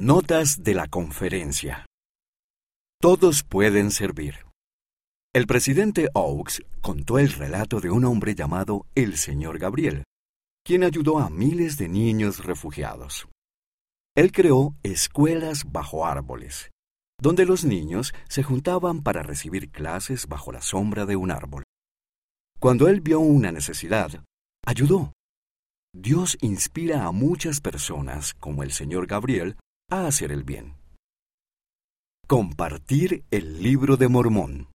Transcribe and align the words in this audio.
Notas 0.00 0.62
de 0.62 0.74
la 0.74 0.86
conferencia. 0.86 1.84
Todos 3.00 3.42
pueden 3.42 3.90
servir. 3.90 4.46
El 5.34 5.48
presidente 5.48 6.08
Oaks 6.14 6.62
contó 6.80 7.18
el 7.18 7.32
relato 7.32 7.80
de 7.80 7.90
un 7.90 8.04
hombre 8.04 8.36
llamado 8.36 8.86
el 8.94 9.16
señor 9.16 9.58
Gabriel, 9.58 10.04
quien 10.64 10.84
ayudó 10.84 11.18
a 11.18 11.30
miles 11.30 11.78
de 11.78 11.88
niños 11.88 12.44
refugiados. 12.44 13.26
Él 14.16 14.30
creó 14.30 14.76
escuelas 14.84 15.64
bajo 15.68 16.06
árboles, 16.06 16.70
donde 17.20 17.44
los 17.44 17.64
niños 17.64 18.14
se 18.28 18.44
juntaban 18.44 19.02
para 19.02 19.24
recibir 19.24 19.68
clases 19.68 20.28
bajo 20.28 20.52
la 20.52 20.62
sombra 20.62 21.06
de 21.06 21.16
un 21.16 21.32
árbol. 21.32 21.64
Cuando 22.60 22.86
él 22.86 23.00
vio 23.00 23.18
una 23.18 23.50
necesidad, 23.50 24.22
ayudó. 24.64 25.12
Dios 25.92 26.38
inspira 26.40 27.04
a 27.04 27.10
muchas 27.10 27.60
personas, 27.60 28.34
como 28.34 28.62
el 28.62 28.70
señor 28.70 29.08
Gabriel, 29.08 29.56
a 29.90 30.06
hacer 30.06 30.32
el 30.32 30.44
bien. 30.44 30.76
Compartir 32.26 33.24
el 33.30 33.62
libro 33.62 33.96
de 33.96 34.08
Mormón. 34.08 34.68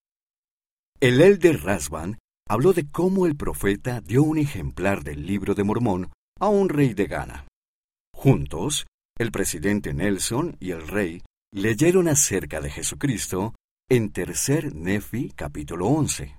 El 0.99 1.21
elder 1.21 1.61
Rasban 1.63 2.17
habló 2.49 2.73
de 2.73 2.89
cómo 2.89 3.27
el 3.27 3.35
profeta 3.35 4.01
dio 4.01 4.23
un 4.23 4.39
ejemplar 4.39 5.03
del 5.03 5.25
libro 5.25 5.53
de 5.53 5.63
Mormón 5.63 6.11
a 6.39 6.47
un 6.47 6.69
rey 6.69 6.93
de 6.93 7.05
Ghana. 7.05 7.47
Juntos, 8.13 8.87
el 9.17 9.31
presidente 9.31 9.93
Nelson 9.93 10.57
y 10.59 10.71
el 10.71 10.87
rey 10.87 11.21
leyeron 11.53 12.07
acerca 12.07 12.59
de 12.59 12.71
Jesucristo 12.71 13.53
en 13.89 14.11
Tercer 14.11 14.73
Nefi 14.73 15.31
capítulo 15.35 15.87
11. 15.87 16.37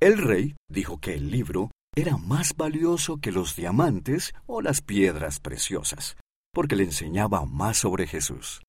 El 0.00 0.18
rey 0.18 0.56
dijo 0.70 0.98
que 0.98 1.14
el 1.14 1.30
libro 1.30 1.70
era 1.94 2.16
más 2.16 2.56
valioso 2.56 3.18
que 3.18 3.32
los 3.32 3.54
diamantes 3.54 4.32
o 4.46 4.62
las 4.62 4.80
piedras 4.80 5.40
preciosas, 5.40 6.16
porque 6.54 6.76
le 6.76 6.84
enseñaba 6.84 7.44
más 7.44 7.76
sobre 7.76 8.06
Jesús. 8.06 8.62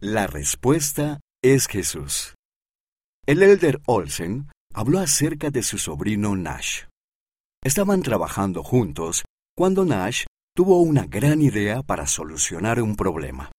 La 0.00 0.26
respuesta 0.26 1.20
es 1.42 1.66
Jesús. 1.66 2.34
El 3.26 3.42
elder 3.42 3.80
Olsen 3.86 4.48
habló 4.72 4.98
acerca 4.98 5.50
de 5.50 5.62
su 5.62 5.78
sobrino 5.78 6.34
Nash. 6.34 6.84
Estaban 7.62 8.02
trabajando 8.02 8.62
juntos 8.62 9.24
cuando 9.56 9.84
Nash 9.84 10.24
tuvo 10.56 10.80
una 10.80 11.06
gran 11.06 11.40
idea 11.40 11.82
para 11.82 12.06
solucionar 12.06 12.80
un 12.82 12.96
problema. 12.96 13.52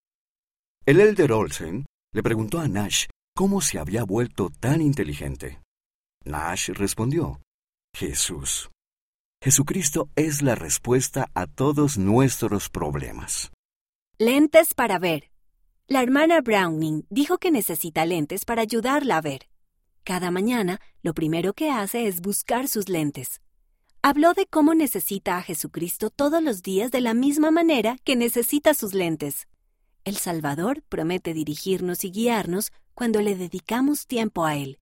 El 0.85 1.00
elder 1.00 1.31
Olsen 1.31 1.85
le 2.13 2.23
preguntó 2.23 2.59
a 2.59 2.67
Nash 2.67 3.05
cómo 3.35 3.61
se 3.61 3.80
había 3.80 4.03
vuelto 4.03 4.50
tan 4.50 4.81
inteligente. 4.81 5.61
Nash 6.25 6.69
respondió, 6.69 7.41
Jesús. 7.95 8.69
Jesucristo 9.44 10.09
es 10.16 10.41
la 10.41 10.55
respuesta 10.55 11.30
a 11.33 11.47
todos 11.47 11.97
nuestros 11.97 12.69
problemas. 12.69 13.52
Lentes 14.17 14.73
para 14.73 15.00
ver. 15.00 15.31
La 15.85 16.02
hermana 16.02 16.39
Browning 16.39 17.05
dijo 17.09 17.39
que 17.39 17.52
necesita 17.52 18.05
lentes 18.05 18.45
para 18.45 18.61
ayudarla 18.61 19.17
a 19.17 19.22
ver. 19.22 19.50
Cada 20.05 20.31
mañana, 20.31 20.80
lo 21.02 21.13
primero 21.13 21.52
que 21.52 21.72
hace 21.72 22.08
es 22.08 22.22
buscar 22.22 22.69
sus 22.69 22.88
lentes. 22.88 23.41
Habló 24.02 24.33
de 24.33 24.45
cómo 24.45 24.75
necesita 24.75 25.35
a 25.35 25.41
Jesucristo 25.41 26.09
todos 26.09 26.41
los 26.41 26.63
días 26.63 26.89
de 26.89 27.02
la 27.02 27.13
misma 27.13 27.52
manera 27.52 27.97
que 28.05 28.16
necesita 28.16 28.73
sus 28.73 28.94
lentes. 28.94 29.50
El 30.05 30.16
Salvador 30.16 30.83
promete 30.88 31.33
dirigirnos 31.33 32.05
y 32.05 32.11
guiarnos 32.11 32.72
cuando 32.94 33.19
le 33.19 33.35
dedicamos 33.35 34.07
tiempo 34.07 34.45
a 34.45 34.55
Él. 34.55 34.72